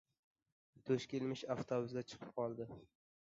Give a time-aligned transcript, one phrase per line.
[0.87, 2.69] Duch kelmish avtobusga chiqib oldi.